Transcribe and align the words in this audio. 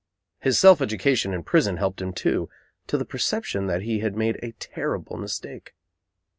His 0.39 0.57
self 0.57 0.81
education 0.81 1.31
in 1.31 1.43
prison 1.43 1.77
helped 1.77 2.01
him, 2.01 2.11
too, 2.11 2.49
to 2.87 2.97
the 2.97 3.05
perception 3.05 3.67
that 3.67 3.83
he 3.83 3.99
had 3.99 4.15
made 4.17 4.39
a 4.41 4.53
terrible 4.53 5.15
mistake. 5.15 5.75